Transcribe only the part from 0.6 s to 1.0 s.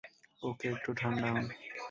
একটু